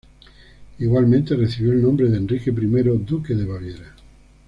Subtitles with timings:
[0.79, 3.95] Igualmente recibió el nombre de Enrique I duque de Baviera.